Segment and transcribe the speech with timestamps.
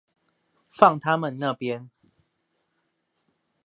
[0.67, 1.91] 放他們那邊